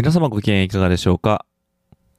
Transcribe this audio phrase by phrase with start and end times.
[0.00, 1.44] 皆様ご機嫌いかがでしょうか？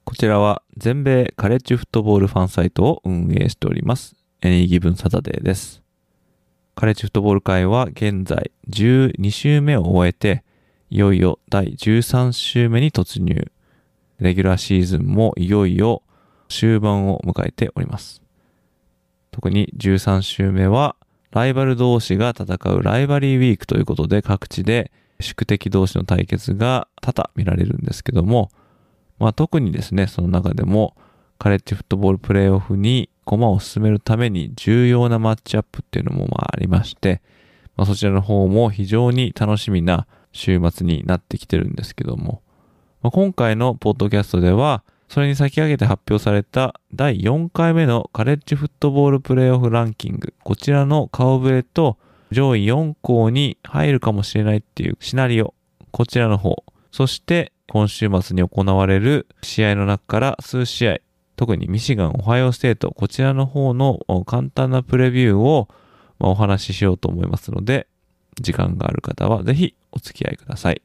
[0.04, 5.82] こちらは全米カレッジフットボールファンサイトを運営しております Any Given Saturday です
[6.74, 10.44] カレッジフットボール界は現在12週目を終えて
[10.90, 13.50] いよいよ第13週目に突入。
[14.18, 16.02] レギュラーシーズンもいよいよ
[16.50, 18.20] 終盤を迎えております。
[19.30, 20.96] 特に13週目は
[21.30, 28.50] ライバル同士が戦うライバリーウィークということで各地で宿敵同士の対決が多々見られるんですけども、
[29.18, 30.96] まあ特にですね、その中でも
[31.38, 37.22] カレッジフットボールプレイオフに駒を進めるために重要なマッチアップっていうのもまあありまして、
[37.76, 42.42] まあ、そちらの方も非常に楽しみな週末になってきてるんですけども、
[43.02, 51.98] まあ、今回のポッドキャストでは、それに先駆けて発表された第4回目のカレッジフットボールプレイオフランキング、こちらの顔ぶれと
[52.30, 55.54] 上位4校に入るかもしれないっていうシナリオ、
[55.90, 60.98] こちらの方、そして今週末に行われる試合の中から数試合、
[61.36, 65.68] 特にミシガン、オハイオステート、こちらの方の簡単なプレビューを
[66.18, 67.86] お話ししようと思いますので、
[68.40, 70.82] 時間がある方はぜひお付き合いください。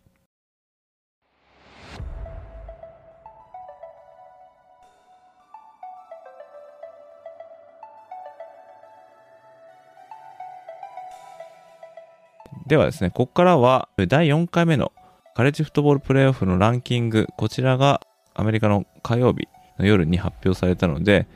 [12.68, 14.92] ではですね、ここからは第4回目の
[15.36, 18.02] カレッジフットボールプレイオフのランキング、こちらが
[18.34, 21.28] アメリカの火曜日の夜に発表されたので、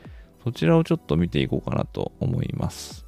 [0.42, 3.06] そちらをちょっと見ていこうかなと思います。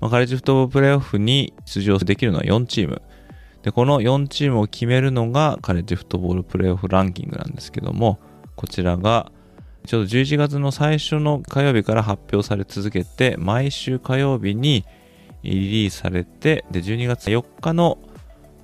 [0.00, 3.02] まあ、カレッジフットボールプレイオフに出場できるのは4チーム。
[3.62, 8.20] で、この4チームを決めるのがカレッジフットボールプレイオフランキングなんですけども、
[8.56, 9.30] こちらが
[9.86, 14.84] ちょうど11月の最初の火曜日から発表され続けて、毎週火曜日に
[15.50, 17.98] リリースされて、で、12月4日の、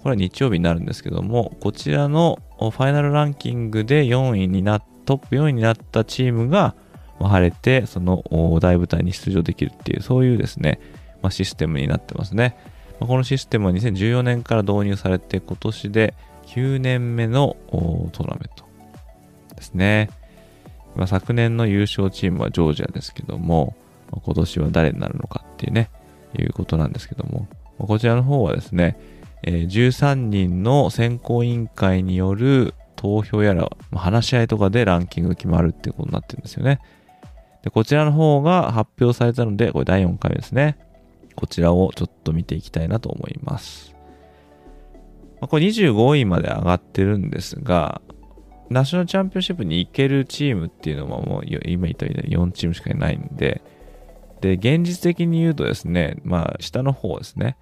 [0.02, 6.74] これは日曜日になるんですけども、こちらのファイナルランキングで4位にな、トップ4位になったチームが、
[7.20, 10.78] 晴れて、その大舞台に出場できるっていう、そういうですね、
[11.20, 12.56] まあ、システムになってますね。
[13.00, 16.14] ま、このシステムは2014年から導入されて今年で
[16.46, 17.56] 9年目の
[18.12, 18.64] トーナメント
[19.56, 20.10] ですね。
[20.94, 23.74] ま、昨年の優勝チームはジョージアですけども、
[24.12, 25.90] 今年は誰になるのかっていうね、
[26.36, 28.98] いうことなんですけども、こちらの方はですね、
[29.42, 36.80] え、13人の選考委員会による投票やら、話し合いとかでランキング決まるっていうことになってるんですよね。
[37.62, 40.76] で、こちらの方が発表されたので、これ第4回目ですね。
[41.36, 43.94] こちらをちょっと見ていきたいなと思います。
[45.40, 48.00] まあ、これ25位まで上がってるんですが、
[48.70, 53.62] ナショナルチャンピオンシップに行けるチームっていうのはもう今言ったように4チームしかいないんで、
[54.40, 57.56] で、現実的に言うとですね、まあ下の方ですね、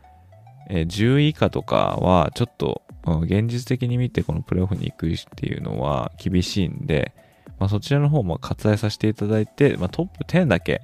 [0.68, 2.82] えー、10位以下とかはちょっと
[3.22, 7.14] 現実的に見てこのプレイオフに行くっていうのは厳しいんで、
[7.58, 10.82] まあ、そちらの方も割愛させていただいて、まあ、トップ10だけ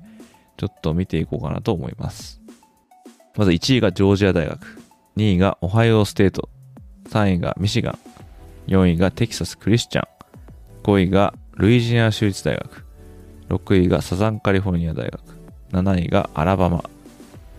[0.56, 2.40] ちょっと見ていこうかなと思います。
[3.36, 4.80] まず1位がジョージア大学、
[5.16, 6.48] 2位がオハイオステート、
[7.08, 7.98] 3位がミシガン、
[8.68, 10.04] 4位がテキサスクリスチャン、
[10.84, 12.84] 5位がルイジア州立大学、
[13.48, 15.31] 6位がサザンカリフォルニア大学、
[15.72, 16.84] 7位がアラバマ、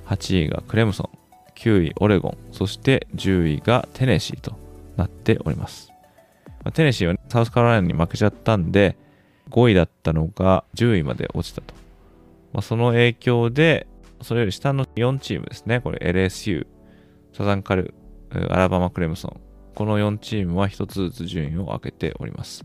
[0.06, 1.18] 8位がクレムソン、
[1.56, 4.56] 9位オレゴン、そして10位がテネシーと
[4.96, 5.91] なっております。
[6.73, 8.96] テネシーは、ね、サウスカロライナに負けちゃったんで、
[9.49, 11.73] 5位だったのが10位まで落ちたと。
[12.53, 13.88] まあ、その影響で、
[14.22, 15.82] それより下の4チームですね。
[15.82, 16.66] これ LSU、
[17.34, 17.93] サザンカル、
[18.32, 19.41] アラバマ・クレムソン。
[19.76, 22.64] この4チームは1つずつ順位を上げております。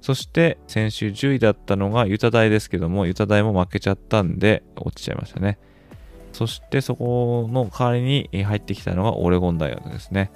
[0.00, 5.58] そして先週10位だったのがユタ大ですけども、ユタ大も負けちゃったんで落ちちゃいましたね。
[6.32, 10.30] そしてそこの代わりに入ってきたのがオレゴン大学ですね。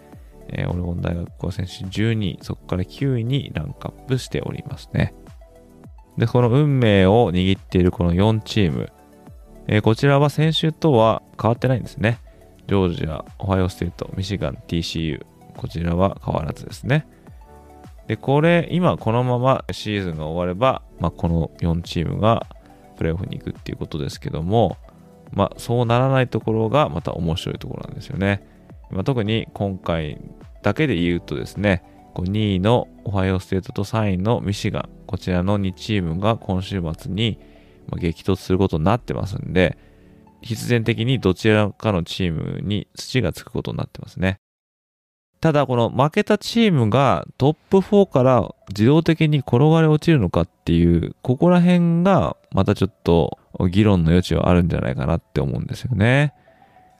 [0.48, 5.14] えー、オレゴン大学は先週12位、そこから9位にランクアップしておりますね。
[6.18, 8.92] で、この運命を握っているこの4チーム、
[9.68, 12.18] えー、こちらは先週とは変わってないんですね。
[12.66, 15.24] ジョージア、オハイオステート、ミシガン、TCU、
[15.56, 17.06] こちらは変わらずですね。
[18.06, 22.46] で、これ、今このままシーズンが終われば、まあ、この4チームが
[22.96, 24.76] プレーオフに行くっていうことですけども、
[25.32, 28.46] まあ、そうならないところがまた面白いところなんですよね。
[28.90, 30.20] まあ、特に今回
[30.62, 31.82] だけで言うとですね、
[32.14, 37.38] 2位のオハイオステートと3位のミシガン、こちらの2チームが今週末に
[37.98, 39.78] 激突することになってますんで、
[40.42, 44.41] 必然的にどちらかのチームに土がつくことになってますね。
[45.42, 56.32] ただこの負けたチームがトップ4から自動的に転がり落ちるのかっていう、ここら辺がまたちょっと議論の余地はあるんじゃないかなって思うんですよね。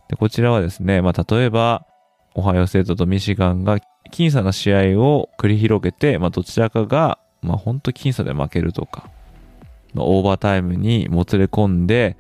[0.09, 1.87] でこちらはですね、まあ、例えば、
[2.35, 3.79] オハイオステートとミシガンが
[4.11, 9.09] 僅差な試合を繰り広げて、まあ、どちらかが、まあ、ほんと僅差で負けるとか、
[9.95, 12.17] まあ、オーバータイムにもつれ込んで、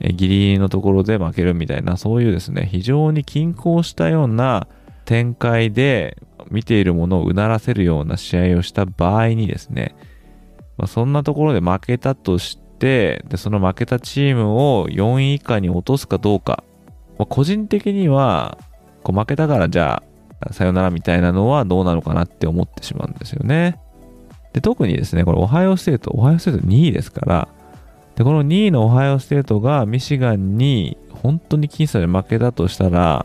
[0.00, 4.66] えギリギリのところで負けるみたいな、そういうですね、非常に均衡したような
[5.08, 6.18] 展開で
[6.50, 9.96] 見ているものをうならせるような試合をした場合にですね、
[10.76, 16.62] まあ、そんなところで負けたとして、で、その負けたチームを4位以下に落とすかどうか、
[17.18, 18.58] まあ、個人的には、
[19.02, 20.02] こう負けたからじゃ
[20.40, 23.80] あ、さよならみたいなのはどうなのかなって思ってしまうんですよね。
[24.52, 27.48] で、特にですね、これオハイオステート、オハイオステート2位ですから、
[28.14, 33.24] で、この2位のオハイオステートがミシガンに本当に僅差で負けたとしたら、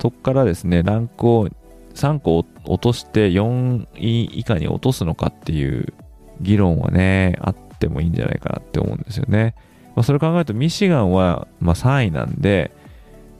[0.00, 1.48] そこからですね、ランクを
[1.94, 5.92] 3個落として4位以下に落とすのかっていう
[6.40, 9.54] 議論はね、あってもいいんじゃないかなって思うんですよね。
[9.94, 12.72] まあ、それ考えるとミシガンはまあ3位なんで、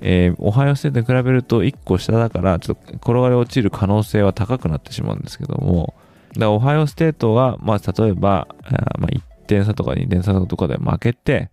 [0.00, 5.94] えー、オハイオステートに比べると1個下だから、ちょっと転がり落ちる可能性は高くなってしまうんですけども、
[6.34, 11.50] だからオハイオステートが、まあ、例えば、あまあ、1点差とか2点差とかで負けて、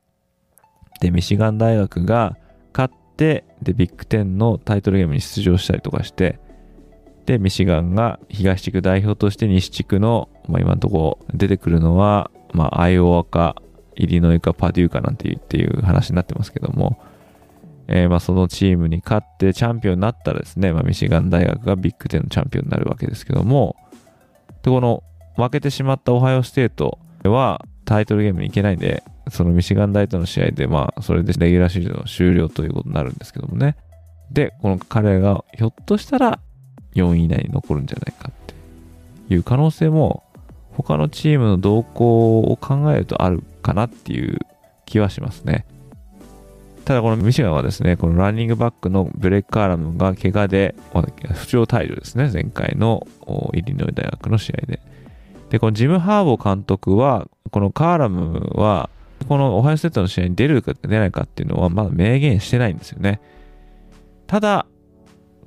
[1.00, 2.38] で、ミシガン大学が
[2.74, 6.40] 勝って、で、ビッグ10のタイトルゲームに出場したりとかして、
[7.26, 13.56] で、ミシガンが東地区代表として西地区の、まあ、今のところ出てくるのは、まあ、アイオワか、
[13.96, 17.00] イリノイか、パデューかなんていうっていう話になってますけども、
[17.88, 23.76] えー、まあそのチームに勝ってチャンピオンになったらですね、まあ、ミシガン大学がビッグ10のチャンピオンになるわけですけども、
[24.64, 25.04] で、この
[25.36, 33.78] 負けてしまったオハイオステートはタイトルゲームに行けないんで、そのミシガン大との試合で、まあ、それでレギュラーシーズンの終了ということになるんですけどもね。
[34.30, 36.40] で、この彼がひょっとしたら
[36.96, 38.32] 4位以内に残るんじゃないかっ
[39.28, 40.24] ていう可能性も
[40.74, 44.40] 他のチームの動向を考えるとあるかなっていう
[44.86, 45.66] 気はしますね。
[46.84, 50.76] ただこのミシガンはですね、このランニングバックのブレック・カーラムが怪我で、
[51.34, 53.08] 不調退場ですね、前回の
[53.54, 54.82] イリノイ大学の試合で。
[55.52, 58.90] で、このジム・ハーボー監督は、このカーラムは、
[59.28, 63.22] このオハイオステートの試合に出るか出ないかっていうのはまだ明言してないんですよね。
[64.28, 64.66] ただ、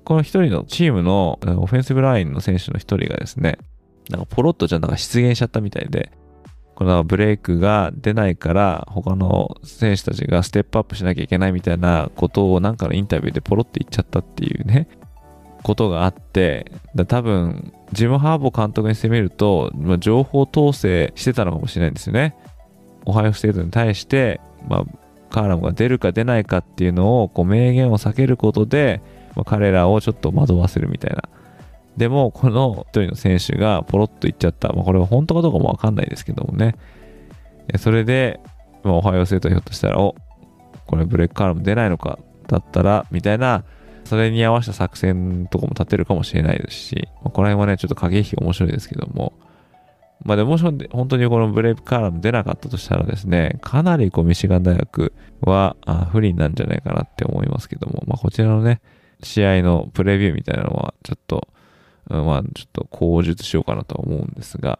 [0.05, 3.59] この一人のチームのオフェンシブラインの選手の一人がですね、
[4.11, 6.13] なんかポロッとじゃなんか出現しちゃったみたいで、
[6.75, 14.89] このブレイクが出ないから他の選手たちがステップアップしなきゃいけないみたいなことをなんかのインタビューでポロって言っちゃったっていうね、
[15.63, 22.37] ことがあって、だ多分、ジム・ハーボー監督に攻めると、ま、情報統制してたのかもしれないんですよね。
[23.05, 24.85] オハイオステートに対して、まあ、
[25.31, 29.01] カーラムが出るか出ないかっていうのを、こう、明言を避けることで、
[29.35, 31.23] まあ、彼らをちょっと惑わせるみたいな
[31.97, 34.73] でも、この一人の選手がポロッと言っちゃった。
[34.73, 36.77] まあ、これは本当かどうかもわかんないですけどもね。
[37.79, 38.41] それで、
[38.83, 40.17] まあ、オハイオステートひょっとしたら、お、
[40.87, 43.65] これブレックカールも出ないのか、だったら、みたいな、
[44.05, 49.33] それに合わせた作戦とかも立てるかもしれないですし、まあ、この辺はね、ちょっと駆け引き面白いですけども、
[50.25, 55.13] まあでもし本当にこのブレイクカーラム出なかったとしたらですね、かなりこうミシガン大学
[55.43, 55.77] は
[56.11, 58.81] 不利なんじゃないかなって思いますけども、まあこちらのね、
[59.23, 61.49] 試合のプレビューみたいなのはちょっと
[62.09, 64.79] まあ、ちょっと口述しようかなと思うんですが、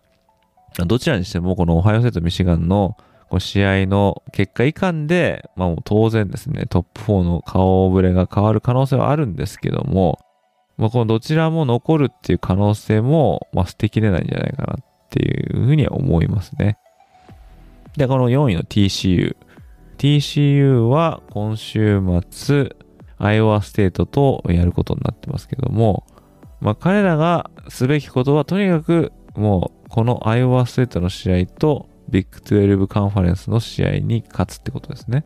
[0.87, 2.97] どちらにしても、このオハイオセットミシガンの
[3.31, 10.19] この試合の結果いかんで、まあもう当然ですね、トップ4の顔ぶれが変わる可能性はあるんですけども、
[10.77, 14.85] まあこのどちらも残るっていう可能性も、まあ捨てきれないんじゃないかなっ
[15.15, 16.79] ていうふうには思いますね。
[17.97, 19.37] で、この4位の TCU。
[19.99, 22.77] TCU は今週末、
[23.19, 26.05] アイオワステートとやることになってますけども、
[26.61, 35.25] まあ、彼らがすべきことはとにかくもうこのアイオワステートの試合とビッグ12カンファレンスの試合に勝つってことですね。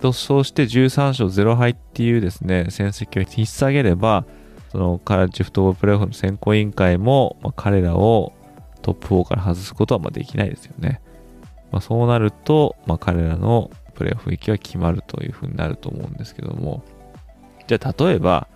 [0.00, 4.24] と、そうして13勝0敗っていうですね、戦績を引っ提げれば、
[4.72, 8.32] そのカラッジフットボールプレーオフの選考委員会も、まあ、彼らを
[8.82, 11.00] トップ4から外すことはまできないですよね。
[11.70, 16.82] まあ、そうなると、まあ、彼らのプレーオフ行きは決まるというふうになると思うんですけども、
[17.66, 18.48] じゃあ例えば、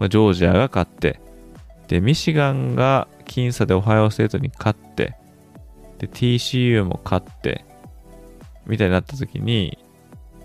[0.00, 1.20] ジョージアが勝って、
[1.88, 5.16] で、ミシガンが僅差でオハイオステートに勝って、
[5.98, 7.64] で、TCU も勝って、
[8.66, 9.78] みたいになった時に、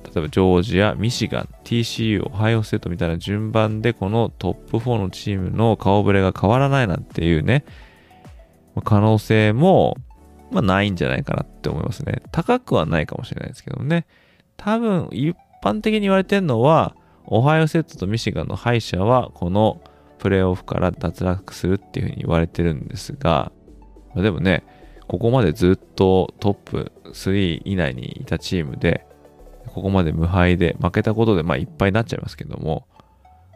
[0.03, 7.65] 例えばジョージア、ミシガン、TCU、オハイオステートみたいな順番でこのトップ4のチームの顔ぶれが変わらないなんていうね、
[8.81, 9.97] 可能性も、
[10.51, 12.21] まあ、ないんじゃないかなって思いますね。
[12.31, 14.05] 高くはないかもしれないですけどね。
[14.57, 19.81] 多分、一般的に言われてるのは、オハイオセットとミシガンの敗者は、この
[20.19, 23.51] プレーオフから脱落するっていうふうに言われてるんですが、
[24.13, 24.63] まあ、でもね、
[25.07, 29.05] ここまでずっとトップ3以内にいたチームで、
[29.67, 32.85] ここまで無敗で負けたことでまあいっぱいになっちゃいますけども、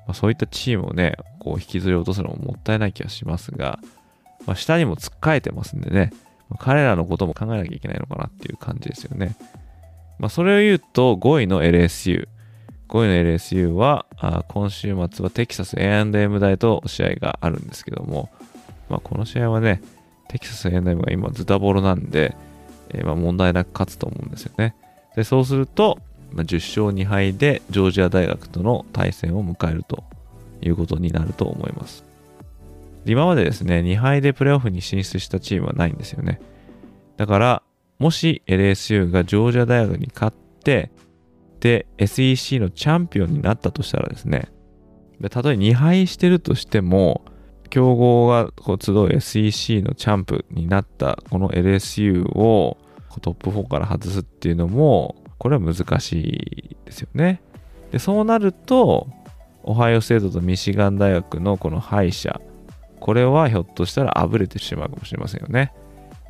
[0.07, 3.79] まあ、そういったチームをね、こう引きずり落とすのももったいない気がしますが、
[4.47, 6.11] まあ、下にも突っかえてますんでね、
[6.57, 9.35] 彼らのことも考えなきゃいけないのかなっていう感じですよね。
[10.17, 12.27] まあ、それを言うと5位の LSU。
[12.87, 18.29] 5位の LSU は、あ今週末はテキサス A&M 大と試合があるんですけども、
[18.89, 19.81] まあ、この試合はね、
[20.29, 22.35] テキサス A&M が今ズタボロなんで、
[22.89, 24.75] えー、まあ問題なく勝つと思うんですよね。
[25.17, 25.99] で、そうすると、
[26.31, 30.05] まあ、10勝2敗でジョージア大学との対戦を迎えると
[30.61, 32.06] いうことになると思います。
[33.05, 36.39] 今までですね、2敗でプレーオフに進出したチームはないんですよね。
[37.15, 37.63] だから、
[37.99, 40.91] もし LSU がジョージア大学に勝って、
[41.59, 44.49] で、SEC のチャンピオンになったとしたらですね、
[45.29, 47.25] たとえ2敗してるとしても、
[47.69, 52.77] 強豪がこう集う SEC のチャンプになったこの LSU を
[53.21, 57.41] トップ4から外すっていうのも、これは難しいですよね。
[57.91, 59.07] で、そうなると、
[59.63, 62.39] オハイオステートとミシガン大学のこの敗者、
[63.07, 65.71] これはひょっとしたらあぶれてしまうかもしれませんよね。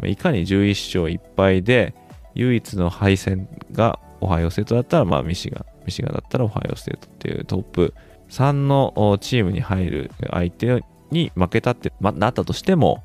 [0.03, 1.95] いかに11勝1敗で、
[2.35, 7.95] 唯一の敗戦がオハイオステートだったら、まあミシガン、ミシガンだったらオハイオステートっていうトップ
[8.29, 13.01] 3のチームに入る相手に負けたって、ま、なったとしても、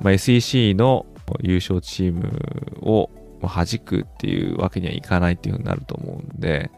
[0.00, 1.04] まあ、SEC の
[1.40, 2.30] 優勝チーム
[2.82, 3.10] を
[3.42, 6.70] 弾くっていうわけにはいかないっていうふうになると思うんで、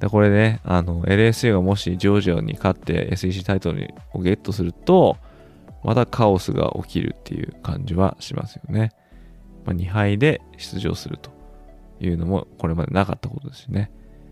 [0.00, 5.18] でこれね、あの、LSU がもしジョージアに勝って SEC タイトルをゲットすると、
[5.84, 8.90] またカオスが起きるっていう感じはしますよね。
[9.64, 11.30] まあ、2敗で出場すると
[12.00, 13.90] いうのもこれまでなかったことですしね。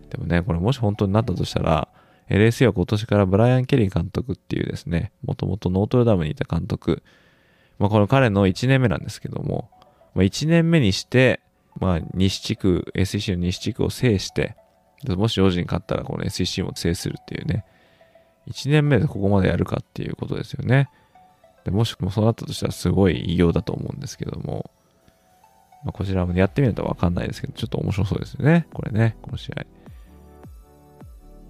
[0.09, 1.87] でもね、これもし本当になったとしたら、
[2.29, 7.03] LSU は今年からブライアン・ケリー監督っていうですね、もともとノートルダムにいた監督、
[7.79, 9.69] まあ、この彼の1年目なんですけども、
[10.15, 11.41] まあ、1年目にして、
[11.79, 14.55] まあ、西地区、SEC の西地区を制して、
[15.07, 17.65] もしジョージに勝ったらこの SEC も制するっていうね、
[18.49, 20.89] 1年目でここまでやるかっていうことですよね。
[21.67, 24.71] でもしくもそうなったとしたらすごい偉業だと思うんですけども、
[25.83, 28.67] まあ、こちらもやってみるとわかんないですけど、ちょっと面白そうですよね。
[28.73, 29.65] これね、この試合。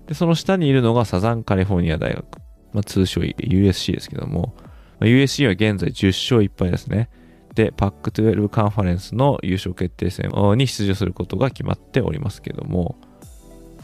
[0.08, 2.26] で、その下にいるのがサザンカリフォルニア大学。
[2.74, 4.56] まあ、通称 USC ですけども、
[5.00, 7.10] まあ、USC は現在10勝1敗ですね。
[7.54, 12.96] で、PAC12 カンファレンスの優勝決定戦に出場することが決まっておりますけども、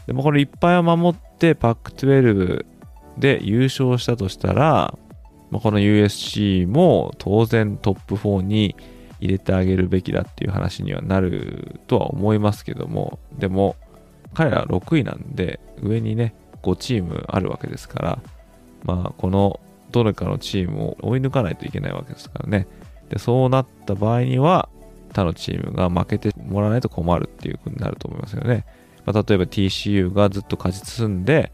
[0.08, 2.66] でもこれいっぱいを守って PAC12
[3.18, 4.98] で優勝したとしたら、
[5.50, 8.76] まあ、この USC も当然トップ4に
[9.20, 13.76] 入れてあげるべきだっていう話にはなるとは思いますけども、でも
[14.34, 18.18] 彼ら6位なんで上にね、5チームあるわけですから、
[18.84, 19.60] まあこの
[19.90, 22.66] どれかのチームを追い抜かないといけないわけですからね。
[23.08, 24.68] で、そうなった場合には
[25.12, 28.66] 他のチームが負けてもらわないと困るっていうことになると思いますよね。
[29.06, 31.52] まあ、例えば TCU がずっと勝ち進んで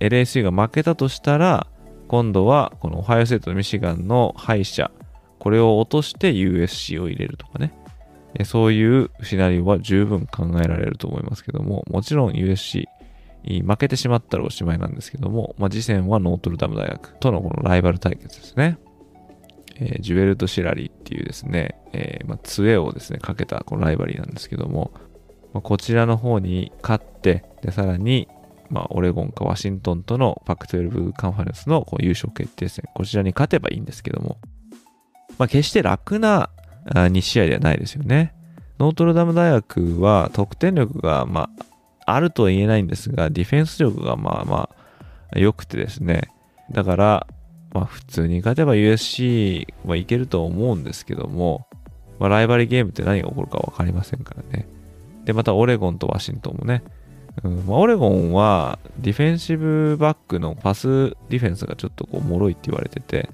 [0.00, 1.66] LSU が負けたとしたら
[2.08, 4.90] 今度はこのオハイオセートミシガンの敗者
[5.38, 7.74] これを落として USC を入れるとかね。
[8.44, 12.86] そういうシナリオは十分考えられると思いますけども、もちろん USC、
[13.44, 18.78] 負けてしまったらおしまいなんですけども、まあ、次戦はノートルダム大学とのこのライバル対決ですね。
[19.76, 24.92] えー、ジュエルとシラリーっていうですね、えー、まあ、杖をですね、かけたこのライバリーなんですけども、
[25.52, 28.28] まあ、こちらの方に勝って、で、さらに、
[28.70, 34.38] まあ、オレゴンかワシントンとのパク12カンファレンスのこう優勝決定戦、こちらに勝てばいいんですけども、
[35.38, 36.50] まあ、決して楽な
[36.86, 38.34] 2試合ではないですよね。
[38.78, 41.48] ノートルダム大学は得点力が、ま
[42.06, 44.68] あ、あるとは言えないんですが、ディフェンス力がまあま
[45.32, 46.30] あ良くてですね。
[46.70, 47.26] だから、
[47.72, 51.66] まあ普通に勝てば USC はいけると思うんですけども、
[52.18, 54.68] まあ、ライバリーゲームって何が起こるか分かりませんからね。
[55.24, 56.84] で、またオレゴンとワシントンもね、
[57.42, 63.30] うんま、オレゴンはディフェンシブバックのパスディフェンスがちょっとこう脆いって言われてて、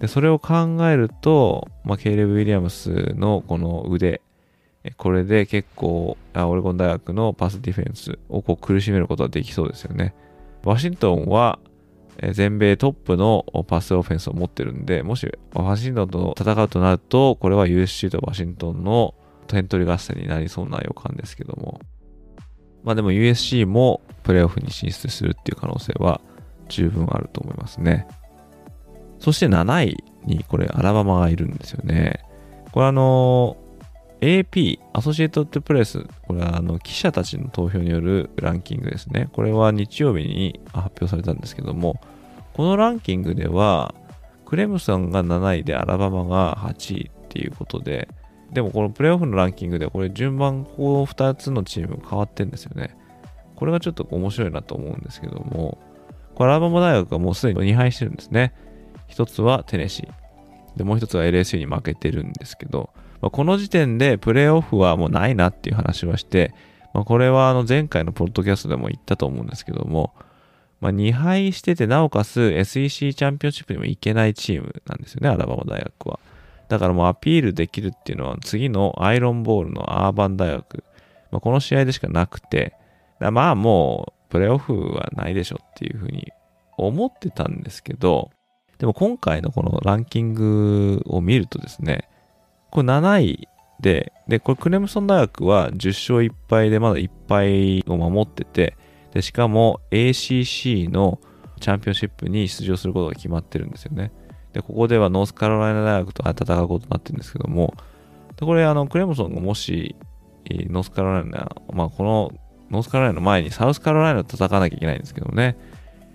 [0.00, 4.20] で、それを考えると、まあ、ケイレブ・ウィリアムスのこの腕、
[4.96, 10.14] これで結構あ、オレゴン大学のパスディフェンスをこう苦しめることはできそうですよね。
[10.64, 11.58] ワシントンは
[12.32, 19.14] 全米トップのパスオフェンスを持ってるんで、もしワシントンと戦うとなると、これは USC とワシントンの
[19.46, 21.80] 点取り合戦になりそうな予感ですけども。
[22.84, 26.20] まあでも USC もプレーオフに進出するっていう可能性は
[26.68, 28.06] 十分あると思いますね。
[29.18, 32.20] そして7位にこれアラバマがいるんですよね。
[32.72, 33.56] これあの
[34.20, 39.28] AP、アソシエイトッドプレス、これはあの記者たちの投票によるランキングですね。
[39.32, 42.00] これは日曜日に発表されたんですけども、
[42.52, 43.94] このランキングでは、
[44.44, 48.08] クレムソンが7位でアラバマが8位っていうことで、
[48.52, 52.96] でもこのプレーオフのランキングでこれ順番こう2つのチーム変わってんですよね。
[53.54, 55.78] これがちょっと面白いなと思うんですけども、
[56.34, 58.54] これアラバマ大学がもうすでに2敗してるんですね。
[59.08, 60.78] 1つはテネシー。
[60.78, 62.90] で、もう1つは LSU に負けてるんですけど、
[63.20, 66.54] まあ、この時点でプレーオフはもうないなっていう話はして、
[66.94, 70.14] まあ、これはあの前回のポッドキャストでも言ったと思うんですけども、
[70.80, 76.18] まあ、2敗してて、なおかつ SEC チャンピオンシップにも行けないチームなんですよね、アラバマ大学は。
[76.70, 80.84] だからもうアピールできるっていうのは次のアイロンボールのアーバン大学、
[81.32, 82.74] まあ、この試合でしかなくて、
[83.18, 86.32] まあもうプレーオフはないでしょっていうふうに
[86.78, 88.30] 思ってたんですけど、
[88.78, 92.08] でも今回のこのランキングを見るとですね、
[92.70, 93.48] これ7位
[93.80, 98.76] で、で、これクレムソン大学は10勝1敗でまだ1敗を守ってて、
[99.12, 101.18] で、しかも ACC の
[101.58, 104.12] チャンピオンシップに出場することが決まってるんですよね。
[104.52, 107.74] で、ここではノースカロライナ大学と戦うことになってるんですけども、
[108.36, 109.96] でこれ、あの、クレムソンがもし、
[110.48, 112.32] ノースカロライナ、まあ、この
[112.70, 115.56] ノースカロライナの前にサウスカロライナと戦わなきゃいけないんですけどね。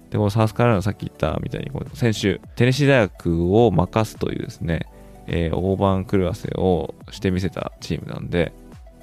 [0.10, 4.88] で、このサウスカロライナさっき言ったみたいに、先週、テネシー大学を任すというですね、
[5.27, 8.54] えー、大盤狂わせをしてみせたチームなんで、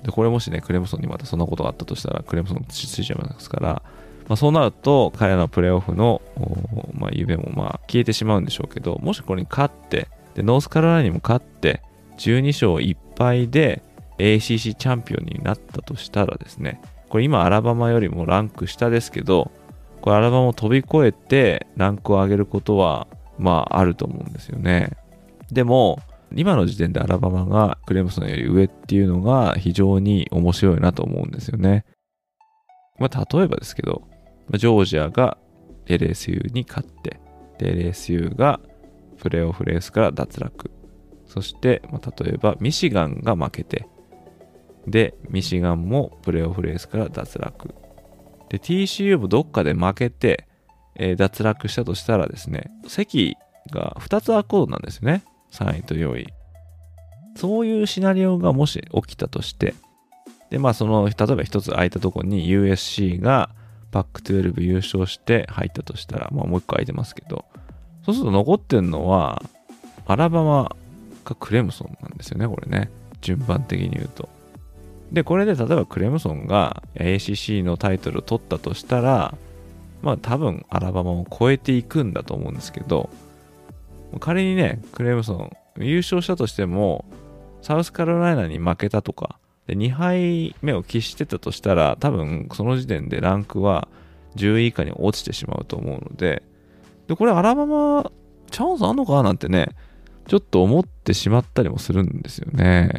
[0.02, 3.82] で、これもしね、クレムソンにまたそんなことがあったとしたら、クレムソンついちゃいますから、
[4.32, 6.22] まあ、そうなると、彼らのプレーオフの、
[6.94, 11.82] まあ、夢もまあ消えてしまうんでしょうけど、もしこれに勝って、で、ノースカロライナにも勝って、
[12.16, 13.82] 12勝1敗で
[14.16, 16.80] ACC チャンピオンになったとしたらですね、
[17.10, 19.50] これ今アラバマよりもランク下ですけど、
[20.00, 24.96] これアラバマを飛び越えてランクを上げることは、まああると思うんですよね。
[25.50, 26.00] でも、
[26.34, 31.84] 今の時点でアラバマがクレムソンより上っていうのが非常に面白いなと思うんですよね。
[32.98, 34.10] まあ例えばですけど、
[34.50, 35.38] ジョージアが
[35.86, 37.20] LSU に勝って、
[37.58, 38.60] で LSU が
[39.18, 40.70] プレーオフレースから脱落。
[41.26, 43.86] そして、まあ、例えばミシガンが負けて、
[44.86, 47.74] で、ミシガンもプレーオフレースから脱落。
[48.50, 50.46] で、TCU もどっかで負けて、
[50.96, 53.36] えー、脱落したとしたらですね、席
[53.70, 55.24] が2つ空くことなんですよね。
[55.52, 56.26] 3位と4位。
[57.36, 59.74] そういうシナリオがもし起きたとして、
[60.50, 63.50] で、まあその、例えば1つ空いたとこに USC が
[63.92, 67.44] パック12優勝して入ったとしたら、まあもう1個空いてますけど、
[68.04, 69.42] そうすると残ってるのは、
[70.06, 70.74] アラバマ
[71.24, 72.90] かクレムソンなんですよね、これね。
[73.20, 74.28] 順番的に言うと。
[75.12, 79.34] で、これで例えばクレムソンが ACC のタイトルを取ったとしたら、
[80.00, 83.10] まあ多分アラバマを超えていくんだと思うんですけど、
[84.20, 87.04] 仮にね、クレムソン優勝したとしても、
[87.60, 93.88] サウスカロライナに負けたとか、で2敗目を喫してたとしたら、多分その時点でランクは
[94.36, 96.42] 10位以下に落ちてしまうと思うので、
[97.08, 98.10] で、これアラバマ
[98.50, 99.68] チャンスあんのかなんてね、
[100.26, 102.90] ちょっと思ってしまったりもするんですよね。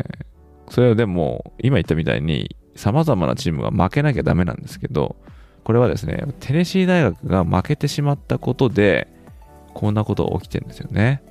[0.69, 5.15] それはでも、今言ったみたいに、様々なチームが負けなきゃダメなんですけど、
[5.63, 9.07] これはですね、テネシー大学が負けてしまったことで、
[9.73, 11.21] こんなことが起きてるんですよね。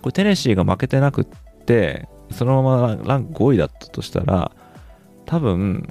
[0.00, 1.24] これテネシーが負けてなくっ
[1.64, 4.52] て、そのままランク5位だったとしたら、
[5.28, 5.86] 多分、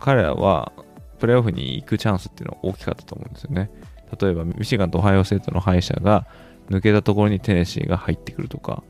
[0.00, 0.72] 彼らは
[1.18, 3.70] プレーオフに行くチャンスっていうのは大きかったと思うんですよね。
[4.18, 6.26] 例えば、ミシガンとオハイオセートの敗者が
[6.70, 8.82] 抜けたところにテネシーが入ってくるとか、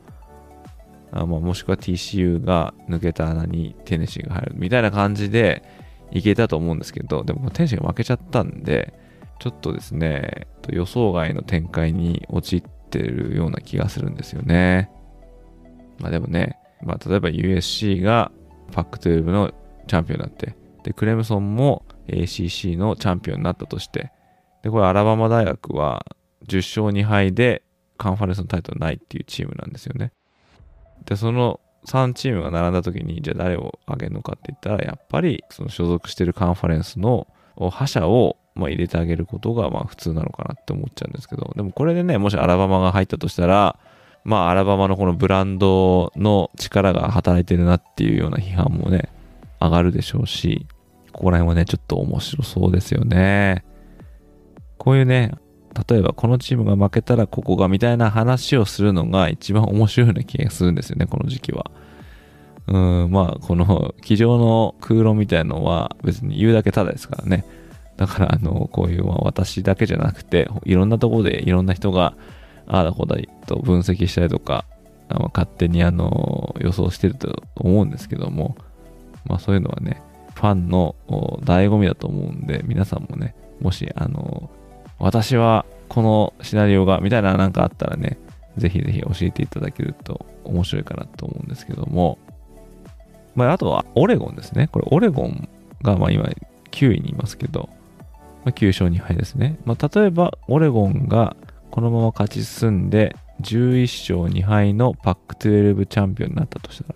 [1.11, 5.63] あまあ、もしくは TCU が抜けた穴にテネシーが入るみたいな感じで
[6.11, 8.93] いけたと思うんですけど、でもテネシーが負けちゃったんで、
[9.39, 14.89] ちょっとですね、予想外の展開に陥ってるような気がするんですよね。
[15.99, 18.31] まあでもね、まあ例えば USC が
[18.71, 19.53] パック12の
[19.87, 24.11] チャンピオンになって、で、クレムソンも ACC のチャンピオンになったとして、
[24.63, 26.05] で、これアラバマ大学は
[26.47, 27.63] 10勝2敗で
[27.97, 30.11] カンファレンスのタイトルないっていうチームなんですよね。
[31.05, 37.27] で、その3チームが並んだ時に、じゃあ誰を挙げるのかって言ったら、やっぱりその所属してるカンファレンスの
[37.71, 43.77] 覇者をまあ入れてあげることがまあ普通なのかなって思っちゃうんですけど、でもこれでね、もしアラバマが入ったとしたら、
[44.23, 49.09] まあアラバマのこのブランドの力が働いてるなっていうような批判もね、
[49.59, 50.67] 上がるでしょうし、
[51.11, 53.63] ここら辺はね、ちょっと面白そうですよね。
[54.77, 55.31] こういうね、
[55.89, 61.71] 例えばこのチームが負けたらここがみたいな話をするのが一番面白いような気がするんですよね、この時期は。
[62.67, 67.45] うん、まあ、この、机上の空論みたいのは別に言うだけただですからね。
[67.97, 72.15] だから、あの、こういう、まあ、私だけじゃなくて、いろんなとこでいろんな人が、
[72.67, 74.65] ああだこうだと分析したりとか、
[75.09, 78.57] あ勝手にあの、予想してると思うんですけども、
[79.25, 80.01] まあそういうのはね、
[80.35, 80.95] ファンの
[81.43, 84.49] 醍醐味だと思うんで、皆さんもね、もし、あの、
[84.99, 88.17] 私はこのシナリオが、みたいななんかあったらね、
[88.57, 92.17] ぜひぜひ教えていただけると面白いかなと思うんですけども、
[93.35, 94.69] まあ、あとはオレゴンですね。
[94.71, 95.49] これオレゴン
[95.81, 96.29] がまあ今
[96.71, 97.69] 9位にいますけど、
[98.45, 99.57] まあ、9勝2敗ですね。
[99.65, 101.35] まあ、例えばオレゴンが
[101.71, 106.95] このまま勝ち進んで11勝2敗のパック12チャンピオンになったとしたら、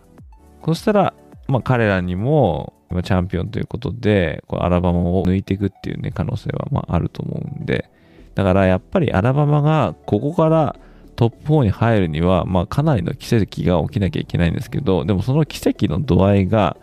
[0.65, 1.13] そしたら、
[1.50, 7.90] まあ、彼らにも今チャンピオンということで、こアラバマを抜いていくっていうね、可能性はまああると思うんで、
[8.36, 10.76] だからやっぱりアラバマがここから
[11.16, 16.78] トップ4に入るには、まあ、かなりの奇跡が起きなきゃいけないんですけど、でもその奇跡の度合いが、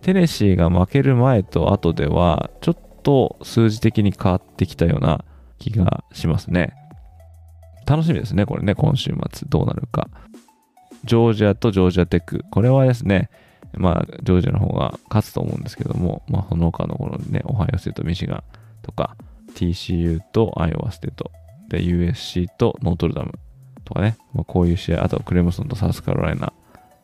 [0.00, 5.24] テネシーが負ける前と後では、ちょっと数字的に変わってきたような
[5.58, 6.74] 気がしますね。
[7.86, 10.08] 楽しみですね、これね、今週末どうなるか。
[11.04, 12.44] ジョージアとジョージアテック。
[12.50, 13.28] これはですね、
[13.74, 18.42] まあ、ジョージアの方が勝つと思うんですけども、まあ、その他のこのね、オハイオステート、ミシガン
[18.82, 19.16] とか、
[19.54, 21.30] TCU とアイオワステート、
[21.68, 23.32] で、USC とノートルダム
[23.84, 26.52] とかね、まあ、こういう試合、あとクレムソンとサウスカロライナ、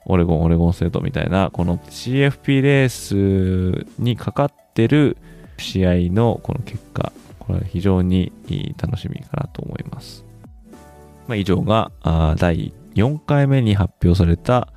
[0.07, 5.17] オレゴン、オレゴンステートみたいな、この CFP レースにかかってる
[5.59, 8.33] 試合のこの結果、これは非常に
[8.81, 10.25] 楽しみかなと思います。
[11.27, 11.91] まあ、以上が
[12.39, 14.69] 第4回目に発表された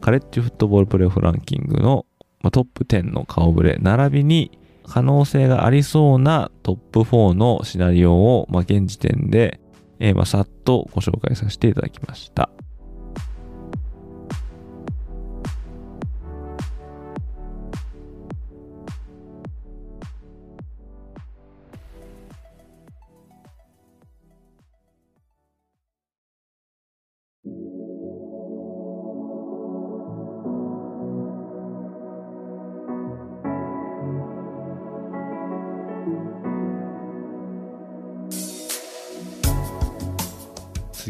[0.00, 2.06] カレッジフットボールプレーオフランキングの、
[2.52, 9.60] トップ10の顔ぶれ、並びに可能性がありそうなトップ4のシナリオを、まあ、現時点で
[10.00, 12.50] えー、まあ、さっとご紹介させていただきました。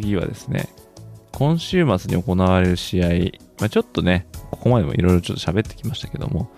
[0.00, 0.68] 次はですね、
[1.32, 3.08] 今週末に行われる試合、
[3.60, 6.50] まあ、ちょっとね、ここまでもいろいろちょっと喋ってきましたけども、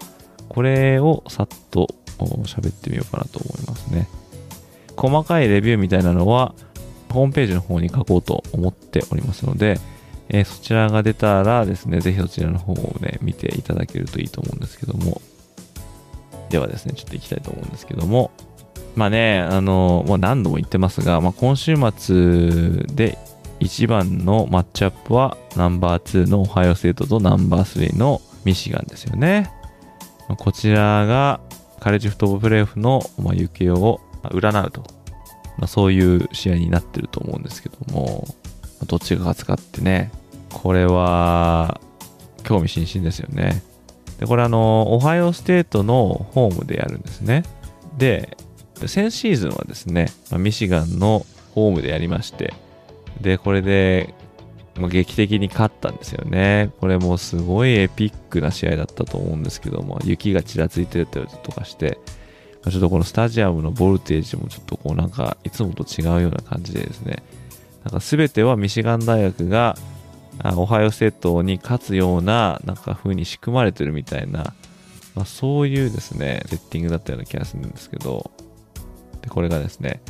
[0.48, 4.08] これをさっと喋ってみようかなと思いますね。
[4.96, 6.54] 細かいレビューみたいなのは、
[7.10, 9.78] ホームページの方に書こうと思っておりますので、
[10.28, 15.20] えー、そちらが出たらですね、ぜひそちらの方をね、見ていただけるといいと思うんですけども、
[16.48, 18.30] ではですね、ちょっと行きたいと思うんですけども、
[18.94, 23.18] まあね、あの、もう何度も言ってますが、まあ、今週末で
[23.62, 29.52] 1番のマッチアップはナンバー2のオハイオステートとナンバー3のミシガンですよね。
[30.38, 31.40] こちらが
[31.78, 34.82] カレッジフットボールプレーオフの、行方を占うと、
[35.58, 38.26] まあ、そういう試合になってると思うんですけども、
[38.86, 40.10] どっちが勝つかってね、
[40.52, 41.80] これは
[42.42, 43.62] 興味津々ですよね。
[44.18, 47.44] で、これあの、オハイオステートのホームでやるんですね。
[47.96, 48.36] で、
[48.86, 52.54] 先シーズンはですね、ミシガンのホームでやりまして、
[53.22, 54.14] で、これで、
[54.76, 56.70] まあ、劇的に勝ったんですよね。
[56.80, 61.98] これもすごいエピックな試合だったと思うんですけども、雪がちらついてるとかして、
[62.64, 67.22] あ、ちょっとこのスタジアムのボルテージもちょっとこうなんかいつもと違うような感じでですね、
[67.84, 69.76] なんか全てはミシガン大学が
[70.56, 74.54] オハイオステートに勝つようななんか風に仕組まれてるみたいな、
[75.14, 78.30] まあ、そういうですね、セッティングだったような気がするんですけど、
[79.20, 80.00] で、これがですね、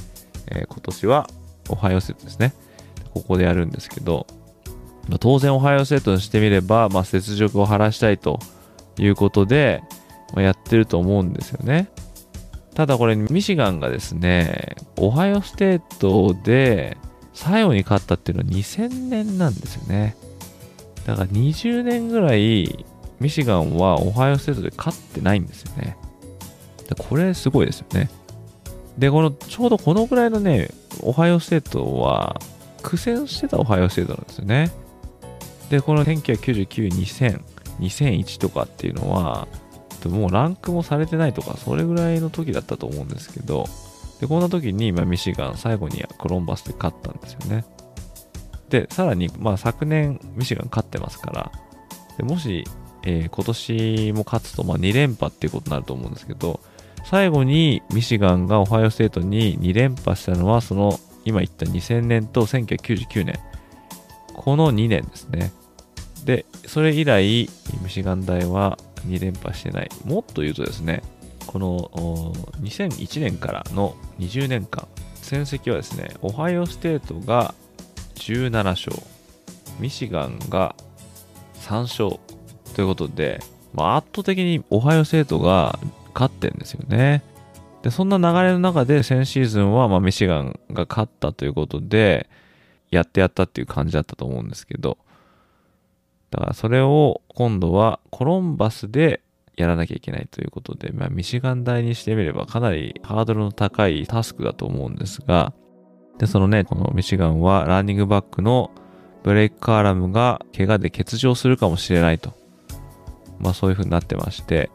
[0.49, 1.29] えー、今年は
[1.69, 2.55] オハイオステートですね。
[3.15, 4.27] ここでやるんですけど、
[5.09, 8.39] まあ、当然オハイオステートにしてみれば、まあ、雪辱を晴らしたいと
[8.99, 9.83] いうことで、
[10.35, 11.89] まあ、やってると思うんですよね。
[12.75, 16.97] ただこれ、ミシガンがですね、オハイオステートで
[17.35, 20.17] 最後に勝ったっていうのは2000年なんですよね。
[21.05, 22.87] だから20年ぐらい
[23.21, 25.97] ミシガンはオハイオステートで勝ってないんですよね。
[27.09, 28.11] これすごいですよね。
[28.99, 30.71] で、この、ちょうどこのぐらいのね、
[31.03, 32.41] オハイオステートは
[32.83, 34.71] 苦戦してたオハイオステートなんですよね。
[35.71, 37.41] で、この1999、2000、
[37.81, 39.49] 2001とかっていうのは、
[40.09, 43.67] もうランクもされてないとか、それぐらいの時だったと思うんですけど、
[44.21, 47.65] で、こんな時に、ま、ミシガン、最後にコロンバスで勝ったんですよね。
[48.69, 51.53] で、さらに、まあ、昨年、ミシガン勝ってますから、
[52.17, 52.65] でもし、
[53.05, 56.61] えー、今年も勝つと、まあ、2連覇っていうことになると思うんですけど、
[57.05, 63.39] 最後にミシガンがオハイオステートに2連覇したのは、その今言った2000年と1999年。
[64.35, 65.53] この2年ですね。
[66.25, 67.49] で、それ以来、
[67.83, 69.89] ミシガン大は2連覇してない。
[70.05, 71.03] もっと言うとですね、
[71.47, 71.91] この
[72.61, 77.55] 2001年からの20年間、戦績はですね、オハイオステートが
[78.17, 78.93] 17勝、
[79.79, 80.75] ミシガンが
[81.61, 82.21] 3勝
[82.75, 83.41] ということで、
[83.75, 85.79] まあ、圧倒的にオハイオステートが
[86.15, 87.23] 勝ってんですよね。
[87.83, 92.29] で、そんな流れの中で先シーズンはまあミシガンが勝ったということで、
[92.91, 94.99] やってやったっていう感じだったと思うんですけど、
[96.31, 99.23] だからそれを今度はコロンバスで
[99.57, 105.53] やらなきゃいけないということで、まあ、ミシガン大にしてみればかなりハードルの高いタスクだと思うんですが、
[106.19, 108.71] で、そのね、このミシガンはランニングバックの
[109.23, 112.33] ブレイクカーラムが怪我で欠場するかもしれないと。
[113.39, 114.71] まあそういう風になってまして、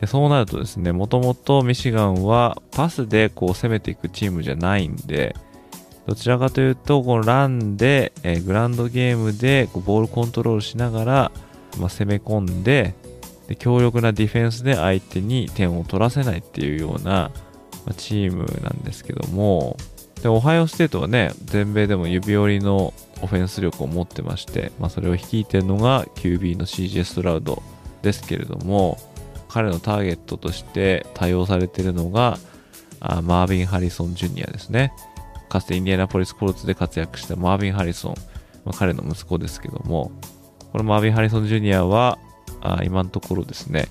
[0.00, 5.36] でそうなるとですね、もともとミシガンはパスでこう攻めていくチームじゃないんで、
[6.06, 11.32] どちらかというと、このランで、えー、グランドゲームでこうボールコントロールしながら、
[11.78, 12.94] まあ、攻め込んで
[13.50, 17.32] で、強力なディフェンスで相手に点を取らせないっていうような、
[17.84, 19.76] まあ、チームなんですけども、
[20.22, 27.60] で、オハイオステートはね、全米でも指折りのオフェンス力を持ってまして、まあ、それを率いてるのが QB の CJ ストラウド
[28.02, 28.98] ですけれども、
[29.50, 32.38] 彼のターゲットとして対応されているのが、
[33.00, 34.92] あマービン・ハリソン・ジュニアですね。
[35.48, 38.14] かつてインディアナポリス・コルツで活躍したマービン・ハリソン、
[38.64, 40.12] まあ、彼の息子ですけども、
[40.72, 42.18] このマービン・ハリソン・ジュニアは、
[42.60, 43.88] あ今のところですね、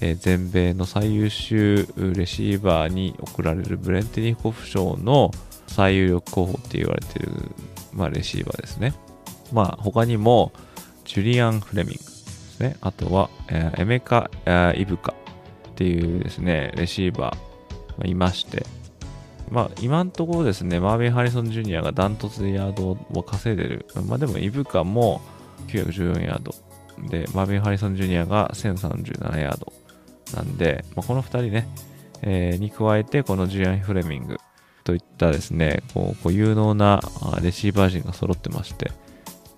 [0.00, 5.30] えー、全米の最優秀レシーバーに贈られるブレンテニコフ賞の
[5.66, 7.30] 最有力候補って言われてる、
[7.92, 8.94] まあ、レシーバーですね。
[9.52, 10.52] まあ、他にも、
[11.04, 12.13] ジュリアン・フレミング、
[12.54, 12.76] ですね。
[12.80, 18.64] あとは、えー、エメカ、えー、イブカっていうですね、レシーバーがいまして、
[19.50, 23.86] まあ、今のところですね、マービン・ハリソン・ジュニアがダントツでヤードを稼いでる。
[24.06, 25.20] まあ、でも、イブカも
[25.68, 26.54] 914ヤード。
[27.08, 29.72] で、マービン・ハリソン・ジュニアが1037ヤード。
[30.34, 31.68] なんで、まあ、この2人ね、
[32.22, 34.38] えー、に加えて、このジュアン・フレミング
[34.84, 37.00] といったですね、こう有能な
[37.42, 38.92] レシーバー陣が揃ってまして、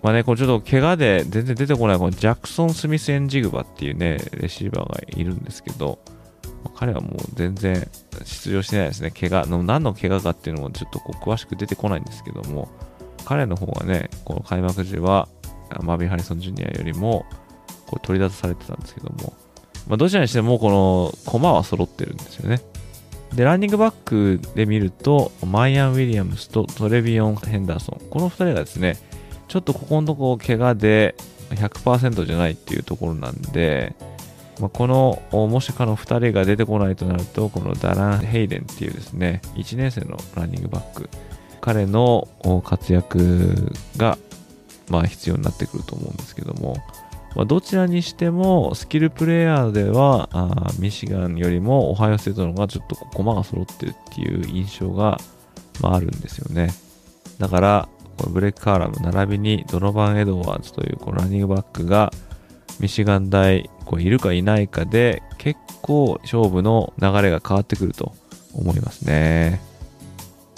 [0.07, 5.99] まあね、こうちょっと怪我で全然出てこないこのジャクソン・スミス・エンジグバっていうね、レシーバーがいるんですけど、
[6.63, 7.89] まあ、彼はもう全然
[8.25, 9.11] 出場してないですね。
[9.11, 12.69] 怪我の、何の怪我かっていうのもちょっとこう詳しく出てこないんですけども、
[13.25, 15.27] 彼の方がね、この開幕時は
[15.83, 17.27] マービン・ハリソン・ジュニアよりも
[17.89, 19.33] こう取り出されてたんですけども、
[19.89, 22.61] まあ、どちらにしてもこの駒は揃ってるんですよね。
[23.35, 28.09] で、ランニングバックで見ると、マイアン・ウィリアムスとトレビオン・ヘンダーソン。
[28.09, 28.99] この2人がですね、
[29.49, 31.15] ちょっとここのとこ怪我で
[31.51, 33.95] 100%じゃないっていうところなんで、
[34.61, 41.11] まあ、この、もしかの2人が出てこないとなると、このダラン・ヘイデンっていうですね、1年生のランニングバック、
[41.61, 42.27] 彼の
[42.65, 44.19] 活躍が、
[44.89, 46.77] まあ、必要になってくると思うんですけども、
[47.35, 55.19] まあ、どちらにしてもスキルプレイヤーではあミシガンよりもオハイオステートの方がちょっと駒が揃ってるっていう印象が、
[55.83, 56.71] まあ、あるんですよね。
[57.39, 62.13] だから、このブレイク・カーラム並びにドノバン・エドワーズというこのランニングバックが
[62.81, 68.15] ミシガン大こういるかいないかで結構勝負の流れが変わってくると
[68.55, 69.61] 思いますね。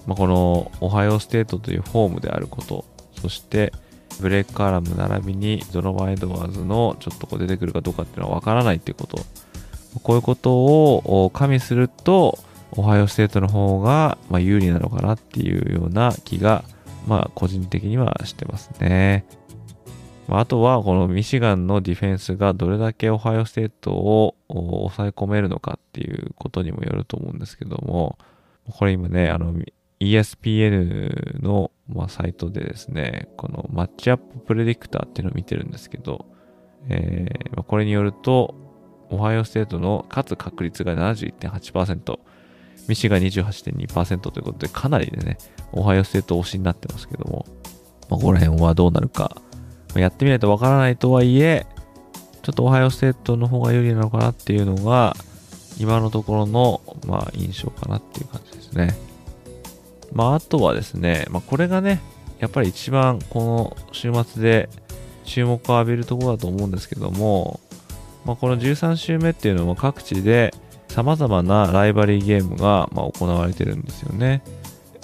[0.06, 2.84] まあ、このオハイオステートというホームであること、
[3.20, 3.72] そして
[4.20, 9.18] ブレイク・カーラム並びにドノバン・エドワーズのちょっとこう出てくるかどうかっていうのはわからないっていうこと。
[10.02, 12.38] こういうことを加味すると、
[12.72, 16.77] オハイオステートの方がま有利なのかなっていうような気がま
[17.08, 19.24] まあ、個人的にはしてますね。
[20.28, 28.18] まあとは、このミシガンのディフェンスがどれだけオハイオステートを抑え込めるのかっていうことにもよると思うんですけども、
[28.70, 29.54] これ今ね、あの、
[30.00, 36.26] ESPN の、ま、サイトでですね、このマッチアッププレディクターっていうのを見てるんですけど、
[36.90, 38.54] えー、これによると、
[39.10, 42.18] オハイオステートの勝つ確率が71.8%、
[42.88, 45.38] ミシが28.2%ということで、かなりでね、
[45.72, 47.46] オハイオステート推しになってますけども、
[48.10, 49.36] まあ、ここら辺はどうなるか
[49.94, 51.66] ま、やってみないとわからないとはいえ、
[52.42, 55.16] ちょっとオハイオステートの方が有利なのかなっていうのが、
[55.78, 58.96] 今のところの、まあ、印象かなっていう感じですね。
[60.12, 62.00] まあ、あとはですね、まあ、これがね、
[62.40, 64.68] やっぱり一番この週末で
[65.24, 67.60] 注目を浴びるところだと思うんですけども、
[68.24, 70.54] まあ、この13週目っていうのは各地で
[70.98, 74.42] 様々なライバリーゲームが、ま、行われてるんですよね。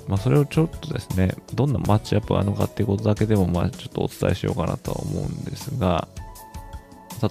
[0.09, 6.09] まあ、それをちょっとですね、どんなマッチアップがあるのかっていうことだけでも、まあ、ちょっとお伝えしようかなとは思うんですが、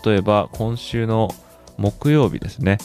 [0.05, 1.29] 例えば、今週の
[1.77, 2.77] 木曜日ですね、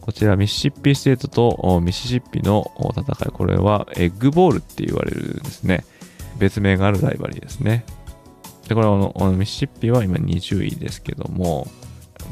[0.00, 5.84] こちらミシシッピステートとミシシッピの戦い、これはエッグボールって言われるですね、
[6.38, 7.84] 別名があるライバリーですね。
[8.66, 11.66] で、これはあのミシシッピは今20位ですけども、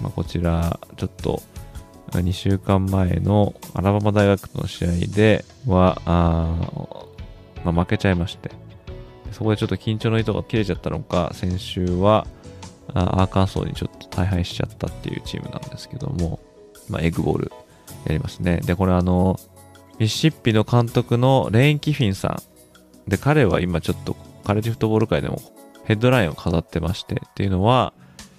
[0.03, 1.43] まあ、こちら、ちょっと、
[2.21, 6.57] 2週間前のアラバマ大学との試合では、あ
[7.65, 8.51] まあ、負けちゃいまして、
[9.33, 12.27] そこでちょっと緊張の糸が切れちゃったのか、先週は
[12.95, 16.41] アーカンソーにちょっと大敗しちゃったっていうチームなんですけども、
[16.89, 17.53] まあ、エッグボール
[18.07, 18.61] やりますね。
[18.65, 19.39] で、これあの、
[19.99, 22.41] ミシッピの監督のレイン・キフィンさ
[23.07, 23.11] ん。
[23.11, 25.41] で、彼は今ちょっとカレッジフットボール界でも
[25.85, 27.93] ヘッドラインを飾ってまして、っていうのは、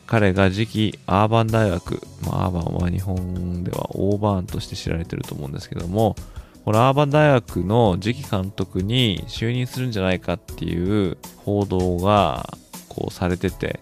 [0.08, 6.16] 彼が次期アーバン大学、まあ、アーバンは日本ではオーバーンとして知られてると思うんですけども、
[6.64, 12.50] このアーバン大学の次期監督に就任するんじゃないかっていう報道が
[12.90, 13.82] こうされてて、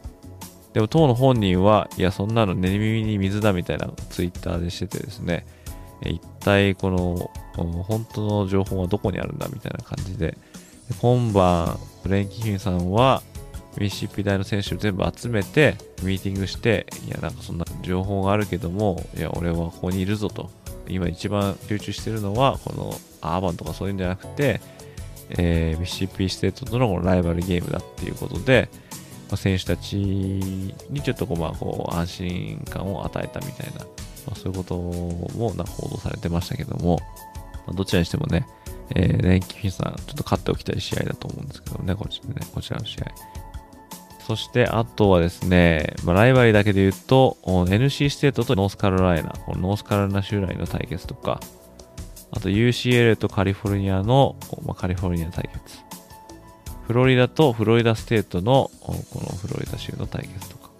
[0.74, 5.46] でも当の本人は、いや、そんなの寝耳に水だみたいなツイッターでしててですね、
[6.04, 7.32] 一体この
[7.84, 10.38] 本当の情報はどこにあるんだみたいな感じで、
[11.00, 13.24] 今晩、ブレンキヒンさんは
[13.78, 20.50] ミシシピ大の選手を全部集めて、ミーティングして、いや、なんかそんな情報があるけども、いや、俺はここにいるぞと。
[20.88, 24.62] 今一番集中してるのは、このアーバンとかそういうんじゃなくて、
[25.30, 28.70] えー、ミシシピステートとのライバルゲームだっていうことで、
[29.30, 37.00] まあ、選手たちにちょっとこう、まあ、こう安心感を与えたみたいな、まあ、そういうこともなんか報道されてましたけども、
[37.66, 38.48] まあ、どちらにしてもね、
[38.96, 43.12] えー、レーンキフィンさん、ちょっと勝っておきたい試合だと思うんですけどね、こちねこちらの試合。
[44.26, 51.40] そして、あとはですね、まあ、 rivalry だけで言うと、NC ステートとノースカロライナ、このノースカロライナ州内の対決とか、
[52.32, 54.36] あと UCLA とカリフォルニアの、
[54.66, 55.78] まあ、カリフォルニア対決。
[56.88, 60.72] フロリダとフロリダステートの、このフロリダ州の対決とか、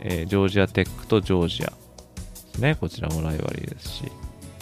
[0.00, 1.74] えー、ジョージアテックとジョージアで
[2.54, 2.76] すね。
[2.78, 4.04] こちらもライバリーですし、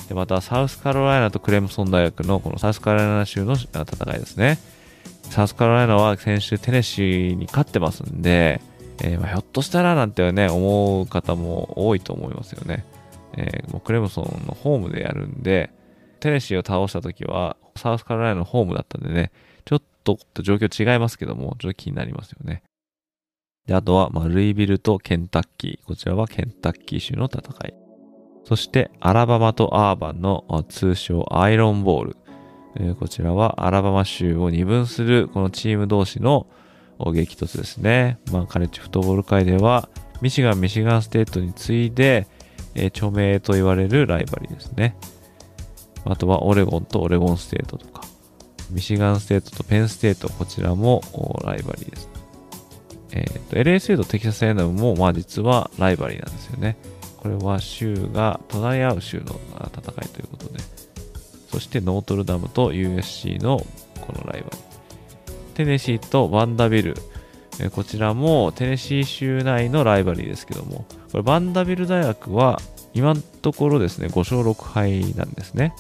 [0.08, 4.58] でまたサウスカロライナとクレムソン大学のこのサウスカロライナ州の戦いですね。
[5.32, 8.60] サウスカロライナは先週テネシーに勝ってますんで、
[9.02, 12.84] えー、まあ、ひょっとしたらなんてね、思う方も多いと思いますよね。
[13.38, 15.70] えー、もうクレムソンのホームでやるんで、
[16.20, 19.32] テネシーを倒した時はサウスカロライナのホームだったんでね、
[19.64, 22.62] ちょっと状況違いますけども、ちょっと気になりますよね。
[23.66, 25.86] で、あとは、ま、ルイビルとケンタッキー。
[25.86, 27.74] こちらはケンタッキー州の戦い。
[28.44, 32.16] そして、アラバマとアーバーンの通称アイロンボール。
[32.76, 36.46] え、こちらはアラバマ州を二分するこのチーム同士の
[36.98, 38.18] 激突ですね。
[38.30, 39.88] まあ、カレッジフットボール界では、
[40.20, 42.26] ミシガン、ミシガンステートに次いで、
[42.74, 44.96] え、著名と言われる rivalry ですね。
[46.04, 48.02] あとはオレゴンとオレゴンステートとか、
[48.70, 51.02] ミシガンステートとペンステート、こちらも
[51.44, 52.08] rivalry です。
[53.12, 56.76] えっ、ー、と、LSA とテキサス A&M も、まあ実は rivalry なんですよね。
[57.18, 59.38] これは州が隣り合う州の
[59.74, 60.71] 戦いということで。
[61.52, 63.58] そしてノートルダムと USC の
[64.00, 64.56] このライバル。
[65.54, 66.96] テネシーとバンダビルト。
[67.72, 72.58] こちらもテネシー州内の rivalry ですけども、これバンダビルト大学は
[72.94, 75.74] 今のところですね、5勝6敗なんですね。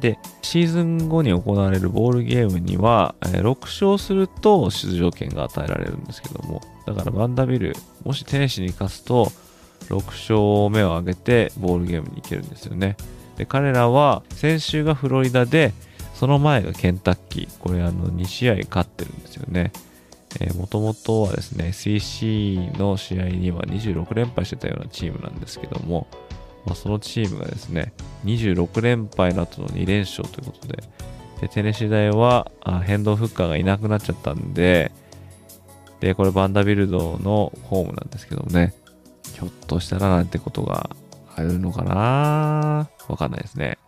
[0.00, 9.32] で、シーズン後に行われるボールゲームには、6勝すると出場権が与えられるんですけども、だからバンダビル、もしテネシーに勝つと、
[9.88, 12.96] 6勝目を挙げてボールゲームに行けるんですよね。
[13.36, 15.72] で、彼らは先週がフロリダで、
[16.14, 17.58] その前がケンタッキー。
[17.58, 19.72] これあの2試合勝ってるんですよね。
[20.56, 26.08] もともとはですね、SEC の試合には26連敗してたようなチームなんですけども、
[26.66, 27.92] まあ、そのチームがですね、
[28.24, 30.82] 26連敗の後の2連勝ということで、
[31.40, 34.90] でテネシー大はあヘンドンフッカーがいなくなっちゃったんで、
[36.00, 38.74] で、これバンダビルトのホームなんですけどもね、
[39.34, 40.90] ひょっとしたらなんてことが
[41.36, 42.88] あるのかな？
[43.08, 43.78] わかんないですね。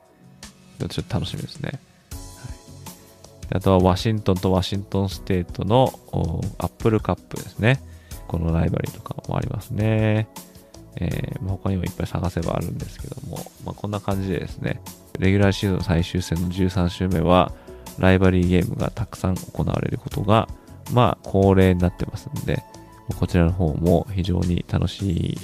[0.79, 1.71] ちょっと楽しみですね。
[1.71, 1.81] はい、
[3.57, 5.93] あとはワシントンとワシントンステートの
[6.59, 7.83] アップルカップですね。
[8.29, 10.29] このライバリーとかもありますね。
[10.99, 14.81] えー、他にもいっぱい探せばあるんですけども、まあ、こんな感じでですね、
[15.19, 17.53] レギュラーシーズン最終戦の13週目は、
[17.99, 20.49] ライバリーゲームがたくさん行われることが、
[20.93, 22.63] まあ、恒例になってますんで、
[23.21, 25.39] こちらの方も非常に楽し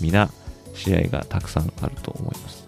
[0.00, 0.30] みな
[0.74, 2.64] 試合がたくさんあると思います。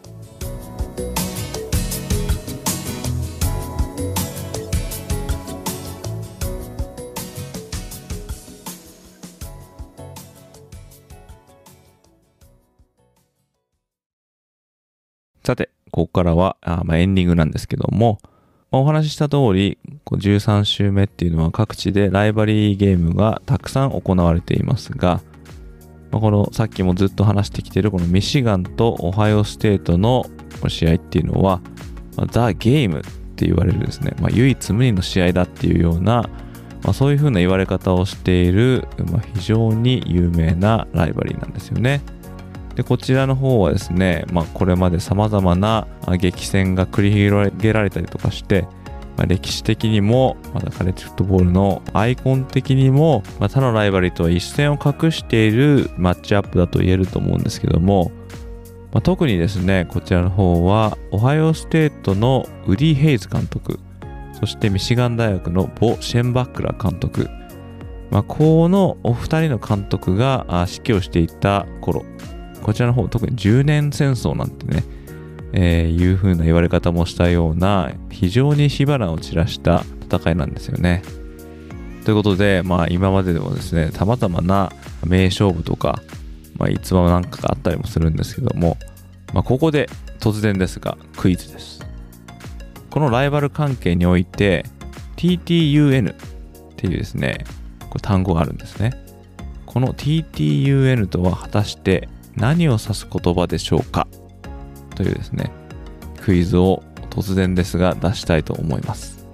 [15.46, 18.18] さて、ここからはあ、まあ、エンディングなんですけども、
[18.72, 25.20] まあ、お話しした通り、13週目っていうのは各地でライバリーゲームがたくさん行われていますが、
[26.16, 30.24] まあ、このさっきもずっと話してきてるこのミシガンとオハイオステートの
[30.66, 31.60] 試合っていうのは、
[32.16, 33.02] まあ、ザ・ゲームっ
[33.36, 36.28] て言われるですね、まあ、唯一無二の試合だっていうような
[36.82, 42.00] まあ、そういう風な言われ方をしている、まあ、非常に有名なライバリーなんですよね。
[42.76, 45.88] で、こちらの方はですね、まあ、これまで様々な
[46.18, 48.68] 激戦が繰り広げられたりとかして、
[49.16, 58.12] まあ、歴史的にも、またカレッジフットボールのアイコン的にも、まあ、他のライバリーとは一線を画しているマッチアップだと言えると思うんですけども、
[58.92, 63.80] まあ、特にですね、こちらの方は、オハイオステートのウディ・ヘイズ監督、
[64.38, 67.28] そしてミシガン大学のボ・シェンバックラ監督、
[68.10, 72.04] まあ、このお二人の監督が指揮をしていた頃、
[72.62, 74.84] こちらの方、特に10年戦争なんてね、
[75.53, 81.03] えー、いう風な言われ方もしたような非常に火花を散らした戦いなんですよね。
[82.05, 84.70] ということで、まあ今まででもですね、様々な
[85.05, 86.01] 名勝負とか、
[86.57, 88.76] まあ逸話なんかがあったりもするんですけども、
[89.32, 89.88] まあここで
[90.20, 91.80] 突然ですがクイズです。
[92.90, 94.64] このライバル関係において
[95.16, 96.16] TTUN っ
[96.76, 97.44] ていうですね、
[97.90, 98.92] これ単語があるんですね。
[99.64, 104.07] この TTUN とは果たして何を指す言葉でしょうか？
[104.97, 105.53] というですね、
[106.20, 109.24] クイズを突然ですが出したいと思います。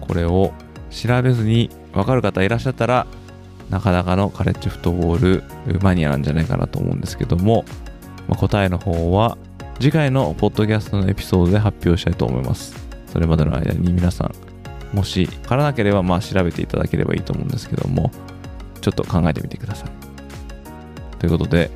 [0.00, 0.52] これを
[0.90, 3.06] 調べずにわかる方いらっしゃったら、
[3.70, 7.64] なかなかのカレッジフットボールマニアなんじゃないかなと思うんですけども、
[8.28, 9.36] ま、答えの方は
[9.78, 12.74] 次回のポッドキャストのエピソードで発表したいと思います。
[13.12, 18.10] それまでの間に皆さん、もしわからなければまあ調べていただければいいと思うんですけども、
[18.80, 19.90] ちょっと考えてみてください。
[21.18, 21.70] ということで、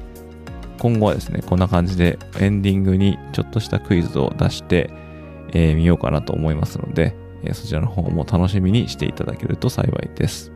[0.81, 4.91] 今後はですね、こんな感じでエンディングにちょっとしたクイズを出して
[5.55, 7.15] み、えー、ようかなと思いますので、
[7.45, 10.51] えー、そちらの方も楽しみにしていただけると幸いです。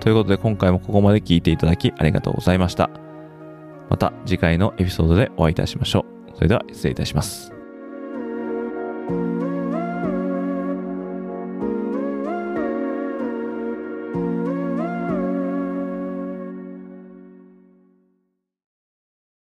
[0.00, 2.88] ということで今回もここまで聞いていただきありがとうございました。
[3.90, 6.36] また次回のエピソードでお会いいたしましょう。
[6.36, 7.52] それでは失礼いたします。